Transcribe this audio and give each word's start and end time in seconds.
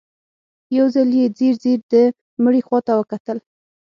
يو 0.77 0.85
ځل 0.95 1.09
يې 1.19 1.25
ځير 1.37 1.55
ځير 1.63 1.79
د 1.91 1.93
مړي 2.43 2.61
خواته 2.67 2.93
وکتل. 2.95 3.37